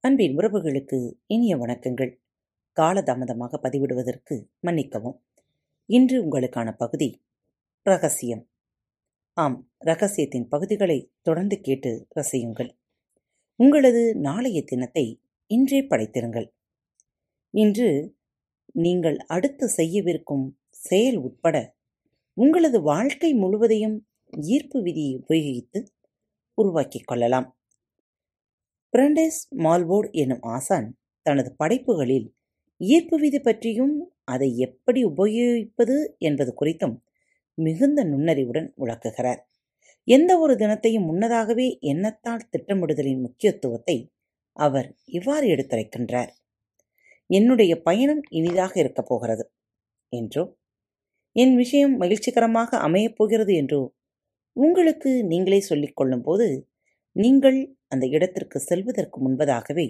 [0.00, 2.20] அன்பின் உறவுகளுக்கு இனிய வணக்கங்கள்.
[2.80, 5.22] காலதாமதமாக பதிவிடுவதற்கு மன்னிக்கவும்.
[5.86, 7.24] இன்று உங்களுக்கான பகுதி
[7.82, 8.48] ரகசியம்.
[9.32, 12.70] ஆம் ரகசியத்தின் பகுதிகளை தொடர்ந்து கேட்டு ரசியுங்கள்.
[13.56, 16.52] உங்களது நாளைய தினத்தை இன்றே படைத்திருங்கள்.
[17.50, 18.16] இன்று
[18.72, 21.76] நீங்கள் அடுத்து செய்யவிருக்கும் செயல் உட்பட
[22.32, 25.86] உங்களது வாழ்க்கை முழுவதையும் ஈர்ப்பு விதியை உபயோகித்து
[26.54, 27.59] உருவாக்கிக் கொள்ளலாம்.
[28.94, 30.88] பிரண்டேஸ் மால்போர்ட் எனும் ஆசான்
[31.26, 32.28] தனது படைப்புகளில்
[32.80, 33.94] ஈர்ப்பு விதி பற்றியும்
[34.24, 36.96] அதை எப்படி உபயோகிப்பது என்பது குறித்தும்
[37.58, 39.40] மிகுந்த நுண்ணறிவுடன் விளக்குகிறார்.
[40.08, 43.96] எந்த ஒரு தினத்தையும் முன்னதாகவே எண்ணத்தால் திட்டமிடுதலின் முக்கியத்துவத்தை
[44.56, 46.30] அவர் இவ்வாறு எடுத்துரைக்கின்றார்.
[47.30, 49.44] என்னுடைய பயணம் இனிதாக இருக்கப் போகிறது
[50.12, 50.44] என்றோ
[51.36, 53.82] என் விஷயம் மகிழ்ச்சிகரமாக அமையப் போகிறது என்றோ
[54.56, 56.46] உங்களுக்கு நீங்களே சொல்லிக் கொள்ளும்போது
[57.16, 57.58] நீங்கள்
[57.92, 59.86] அந்த இடத்திற்கு செல்வதற்கு முன்பதாகவே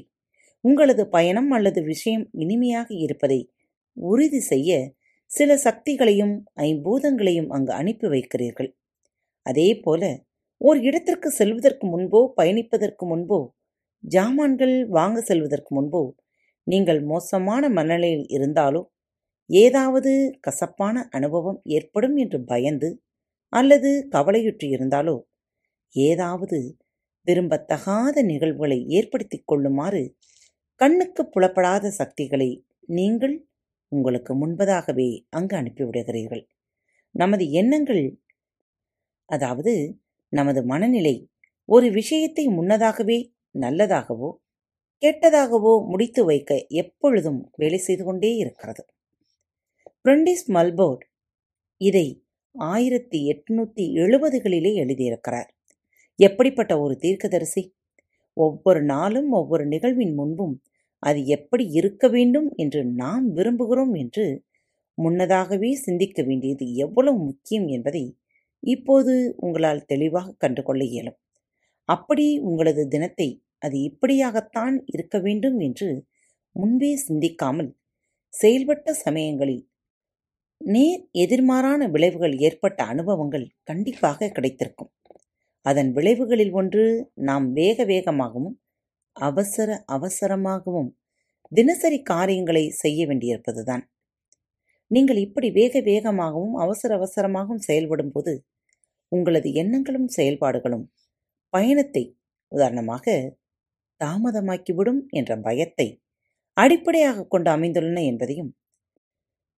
[0.64, 3.40] உங்களது பயணம் அல்லது விஷயம் இனிமையாக இருப்பதை
[3.96, 4.70] உறுதி செய்ய
[5.30, 8.70] சில சக்திகளையும் ஐம்பூதங்களையும் அங்கு அனுப்பி வைக்கிறீர்கள்.
[9.46, 10.02] அதே போல
[10.60, 13.38] ஓர் இடத்திற்கு செல்வதற்கு முன்போ பயணிப்பதற்கு முன்போ
[14.04, 16.02] ஜாமான்கள் வாங்க செல்வதற்கு முன்போ
[16.66, 18.82] நீங்கள் மோசமான மனநிலையில் இருந்தாலோ
[19.50, 22.90] ஏதாவது கசப்பான அனுபவம் ஏற்படும் என்று பயந்து
[23.52, 25.16] அல்லது கவலையுற்று இருந்தாலோ
[25.96, 26.58] ஏதாவது
[27.26, 30.02] விரும்பத்தகாத நிகழ்வுகளை ஏற்படுத்திக் கொள்ளுமாறு
[30.80, 32.50] கண்ணுக்கு புலப்படாத சக்திகளை
[32.90, 33.36] நீங்கள்
[33.92, 36.44] உங்களுக்கு முன்பதாகவே அங்கு அனுப்பிவிடுகிறீர்கள்
[37.14, 38.04] நமது எண்ணங்கள்
[39.30, 39.72] அதாவது
[40.32, 41.16] நமது மனநிலை
[41.68, 43.18] ஒரு விஷயத்தை முன்னதாகவே
[43.58, 44.30] நல்லதாகவோ
[45.02, 48.82] கெட்டதாகவோ முடித்து வைக்க எப்பொழுதும் வேலை செய்து கொண்டே இருக்கிறது.
[50.04, 51.04] பிரண்டிஸ் மல்போர்ட்
[51.80, 52.06] இதை
[52.54, 55.50] ஆயிரத்தி எட்நூத்தி எழுபதுகளிலே எழுதியிருக்கிறார்.
[56.20, 57.62] எப்படிப்பட்ட ஒரு தீர்க்கதரிசி?
[58.36, 60.54] ஒவ்வொரு நாளும் ஒவ்வொரு நிகழ்வின் முன்பும்
[61.02, 64.26] அது எப்படி இருக்க வேண்டும் என்று நாம் விரும்புகிறோம் என்று
[64.98, 68.04] முன்னதாகவே சிந்திக்க வேண்டியது எவ்வளவு முக்கியம் என்பதை
[68.62, 71.18] இப்போது உங்களால் தெளிவாக கண்டுகொள்ள இயலும்.
[71.88, 73.28] அப்படி உங்களது தினத்தை
[73.58, 75.88] அது இப்படியாகத்தான் இருக்க வேண்டும் என்று
[76.56, 77.70] முன்பே சிந்திக்காமல்
[78.34, 79.64] செயல்பட்ட சமயங்களில்
[80.60, 84.90] நேர் எதிர்மாறான விளைவுகள் ஏற்பட்ட அனுபவங்கள் கண்டிப்பாக கிடைத்திருக்கும்.
[85.66, 86.84] அதன் விளைவுகளில் ஒன்று
[87.20, 88.56] நாம் வேக வேகமாகவும்
[89.16, 90.90] அவசர அவசரமாகவும்
[91.52, 93.84] தினசரி காரியங்களை செய்ய வேண்டியிருப்பதுதான்.
[94.90, 98.32] நீங்கள் இப்படி வேக வேகமாகவும் அவசர அவசரமாகவும் செயல்படும் போது
[99.12, 100.86] உங்களது எண்ணங்களும் செயல்பாடுகளும்
[101.52, 102.04] பயணத்தை
[102.52, 103.14] உதாரணமாக
[104.00, 105.88] தாமதமாக்கிவிடும் என்ற பயத்தை
[106.56, 108.50] அடிப்படையாக கொண்டு அமைந்துள்ளன என்பதையும்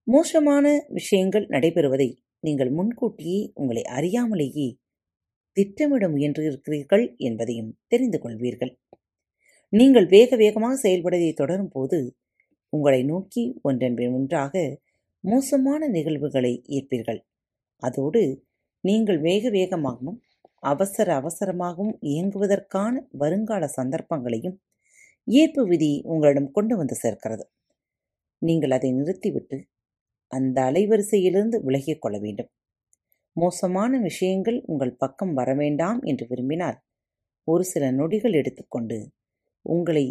[0.07, 2.09] மோசமான விஷயங்கள் நடைபெறுவதை
[2.39, 4.69] நீங்கள் முன்கூட்டியே உங்களை அறியாமலேயே
[5.53, 8.73] திட்டமிட முயன்றிருக்கிறீர்கள் என்பதையும் தெரிந்து கொள்வீர்கள்.
[9.69, 12.15] நீங்கள் வேக வேகமாக செயல்படுவதை தொடரும் போது
[12.69, 14.81] உங்களை நோக்கி ஒன்றன் ஒன்றாக
[15.19, 17.19] மோசமான நிகழ்வுகளை ஈர்ப்பீர்கள்.
[17.83, 18.21] அதோடு
[18.79, 20.19] நீங்கள் வேக வேகமாகவும்
[20.63, 24.57] அவசர அவசரமாகவும் இயங்குவதற்கான வருங்கால சந்தர்ப்பங்களையும்
[25.27, 27.45] ஈர்ப்பு விதி உங்களிடம் கொண்டு வந்து சேர்க்கிறது.
[28.41, 29.57] நீங்கள் அதை நிறுத்திவிட்டு
[30.31, 32.49] அந்த அலைவரிசையிலிருந்து விலகிக் கொள்ள வேண்டும்.
[33.35, 36.77] மோசமான விஷயங்கள் உங்கள் பக்கம் வரவேண்டாம் என்று விரும்பினால்
[37.47, 38.97] ஒரு சில நொடிகள் எடுத்துக்கொண்டு
[39.65, 40.05] உங்களை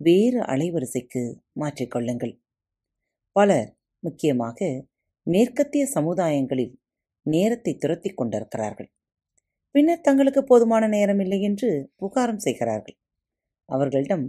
[0.00, 1.22] வேறு அலைவரிசைக்கு
[1.60, 2.34] மாற்றிக்கொள்ளுங்கள்
[3.36, 3.70] பலர்
[4.02, 4.58] முக்கியமாக
[5.26, 6.74] மேற்கத்திய சமுதாயங்களில்
[7.26, 8.88] நேரத்தை துரத்தி கொண்டிருக்கிறார்கள்.
[9.74, 11.70] பின்னர் தங்களுக்கு போதுமான நேரம் இல்லை என்று
[12.02, 12.96] புகாரம் செய்கிறார்கள்.
[13.68, 14.26] அவர்களிடம்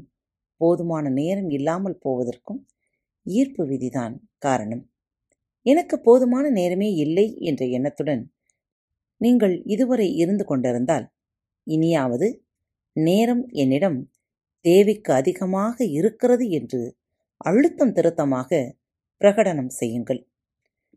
[0.61, 2.61] போதுமான நேரம் இல்லாமல் போவதற்கும்
[3.25, 4.83] ஈர்ப்பு விதிதான் காரணம்.
[5.69, 8.23] எனக்கு போதுமான நேரமே இல்லை என்ற எண்ணத்துடன்
[9.21, 11.07] நீங்கள் இதுவரை இருந்து கொண்டிருந்தால்
[11.67, 12.27] இனியாவது
[12.95, 13.99] நேரம் என்னிடம்
[14.65, 16.81] தேவைக்கு அதிகமாக இருக்கிறது என்று
[17.41, 18.59] அழுத்தம் திருத்தமாக
[19.21, 20.21] பிரகடனம் செய்யுங்கள்.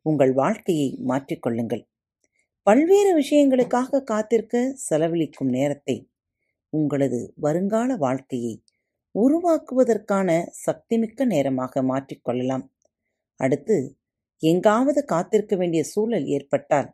[0.06, 1.82] உங்கள் வாழ்க்கையை மாற்றிக்கொள்ளுங்கள்
[2.66, 4.56] பல்வேறு விஷயங்களுக்காக காத்திருக்க
[4.88, 5.96] செலவழிக்கும் நேரத்தை
[6.72, 8.54] உங்களது வருங்கால வாழ்க்கையை
[9.14, 10.28] உருவாக்குவதற்கான
[10.66, 12.64] சக்திமிக்க நேரமாக மாற்றிக்கொள்ளலாம்
[13.40, 13.76] அடுத்து
[14.42, 16.88] எங்காவது காத்திருக்க வேண்டிய சூழல் ஏற்பட்டால்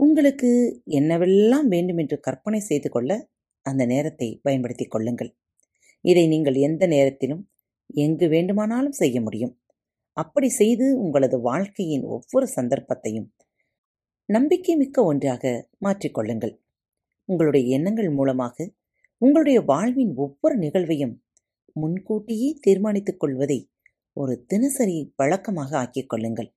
[0.00, 0.50] உங்களுக்கு
[0.90, 3.10] என்னவெல்லாம் வேண்டுமென்று கற்பனை செய்து கொள்ள
[3.66, 5.30] அந்த நேரத்தை பயன்படுத்திக் கொள்ளுங்கள்.
[6.04, 7.42] இதை நீங்கள் எந்த நேரத்திலும்
[8.04, 9.54] எங்கு வேண்டுமானாலும் செய்ய முடியும்.
[10.16, 13.28] அப்படி செய்து உங்களது வாழ்க்கையின் ஒவ்வொரு சந்தர்ப்பத்தையும்
[14.28, 15.44] நம்பிக்கை மிக்க ஒன்றாக
[15.78, 16.54] மாற்றிக்கொள்ளுங்கள்
[17.28, 18.66] உங்களுடைய எண்ணங்கள் மூலமாக
[19.22, 21.14] உங்களுடைய வாழ்வின் ஒவ்வொரு நிகழ்வையும்
[21.76, 23.58] முன்கூட்டியே தீர்மானித்துக் கொள்வதை
[24.16, 26.50] ஒரு தினசரி பழக்கமாக ஆக்கிக் கொள்ளுங்கள்.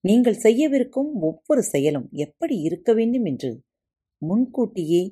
[0.00, 3.50] நீங்கள் செய்யவிருக்கும் ஒவ்வொரு செயலும் எப்படி இருக்க வேண்டும் என்று
[4.18, 5.02] முன்கூட்டியே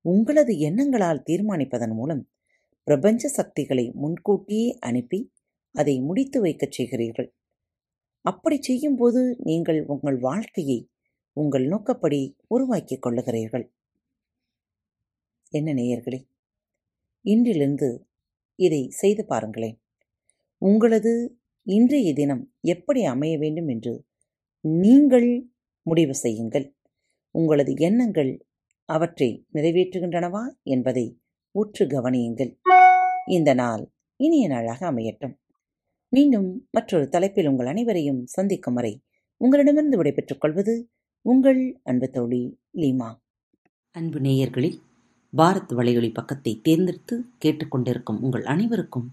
[0.00, 2.22] உங்களது எண்ணங்களால் தீர்மானிப்பதன் மூலம்
[2.84, 5.20] பிரபஞ்ச சக்திகளை முன்கூட்டியே அனுப்பி
[5.74, 7.28] அதை முடித்து வைக்கச் செய்கிறீர்கள்.
[8.20, 10.78] அப்படி செய்யும்போது நீங்கள் உங்கள் வாழ்க்கையை
[11.32, 13.66] உங்கள் நோக்கப்படி உருவாக்கிக் கொள்ளுகிறீர்கள்.
[15.52, 16.20] என்ன நேயர்களே
[17.24, 17.88] இன்றிலிருந்து
[18.58, 19.76] இதை செய்து பாருங்களேன்.
[20.58, 24.04] உங்களது இன்றைய தினம் எப்படி அமைய வேண்டும் என்று
[24.60, 25.50] நீங்கள்
[25.82, 26.74] முடிவு செய்யுங்கள்.
[27.30, 28.46] உங்களது எண்ணங்கள்
[28.84, 31.20] அவற்றை நிறைவேற்றுகின்றனவா என்பதை
[31.50, 32.56] உற்று கவனியுங்கள்.
[33.26, 35.34] இந்த நாள் இனிய நாளாக அமையட்டும்.
[36.08, 39.02] மீண்டும் மற்றொரு தலைப்பில் உங்கள் அனைவரையும் சந்திக்கும் வரை
[39.36, 43.18] உங்களிடமிருந்து விடைபெற்றுக் கொள்வது உங்கள் அன்பு தோழி லீமா.
[43.90, 44.78] அன்பு நேயர்களில்
[45.36, 49.12] பாரத் வலையொலி பக்கத்தை தேர்ந்தெடுத்து கேட்டுக்கொண்டிருக்கும் உங்கள் அனைவருக்கும்